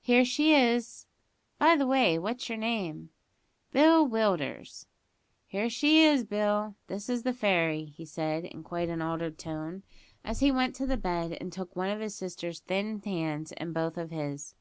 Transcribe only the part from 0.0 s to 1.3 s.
"Here she is;